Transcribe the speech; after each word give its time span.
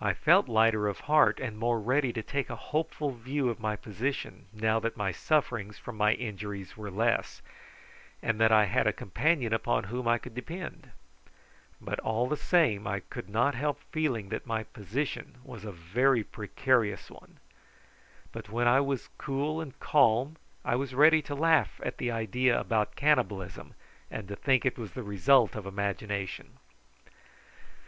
I 0.00 0.12
felt 0.12 0.48
lighter 0.48 0.88
of 0.88 0.98
heart 1.06 1.38
and 1.38 1.56
more 1.56 1.78
ready 1.80 2.12
to 2.14 2.20
take 2.20 2.50
a 2.50 2.56
hopeful 2.56 3.12
view 3.12 3.48
of 3.48 3.60
my 3.60 3.76
position 3.76 4.46
now 4.52 4.80
that 4.80 4.96
my 4.96 5.12
sufferings 5.12 5.78
from 5.78 5.96
my 5.96 6.14
injuries 6.14 6.76
were 6.76 6.90
less, 6.90 7.40
and 8.24 8.40
that 8.40 8.50
I 8.50 8.64
had 8.64 8.88
a 8.88 8.92
companion 8.92 9.52
upon 9.52 9.84
whom 9.84 10.08
I 10.08 10.18
could 10.18 10.34
depend. 10.34 10.90
But 11.80 12.00
all 12.00 12.26
the 12.26 12.36
same 12.36 12.88
I 12.88 12.98
could 13.08 13.28
not 13.28 13.54
help 13.54 13.78
feeling 13.92 14.30
that 14.30 14.48
my 14.48 14.64
position 14.64 15.36
was 15.44 15.64
a 15.64 15.70
very 15.70 16.24
precarious 16.24 17.08
one. 17.08 17.38
But 18.32 18.48
when 18.48 18.66
I 18.66 18.80
was 18.80 19.10
cool 19.16 19.60
and 19.60 19.78
calm 19.78 20.38
I 20.64 20.74
was 20.74 20.92
ready 20.92 21.22
to 21.22 21.36
laugh 21.36 21.80
at 21.84 21.98
the 21.98 22.10
idea 22.10 22.58
about 22.58 22.96
cannibalism, 22.96 23.74
and 24.10 24.26
to 24.26 24.34
think 24.34 24.66
it 24.66 24.76
was 24.76 24.94
the 24.94 25.04
result 25.04 25.54
of 25.54 25.66
imagination. 25.66 26.58